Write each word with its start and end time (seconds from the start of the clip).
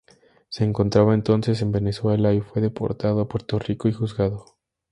Se 0.49 0.63
encontraba 0.63 1.13
entonces 1.13 1.61
en 1.61 1.71
Venezuela 1.71 2.33
y 2.33 2.41
fue 2.41 2.59
deportado 2.59 3.21
a 3.21 3.27
Puerto 3.27 3.59
Rico 3.59 3.87
y 3.87 3.93
juzgado. 3.93 4.57